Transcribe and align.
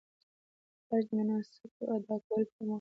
د 0.85 0.87
حج 0.89 1.03
د 1.09 1.11
مناسکو 1.17 1.83
ادا 1.95 2.15
کولو 2.25 2.45
په 2.53 2.59
موخه. 2.65 2.69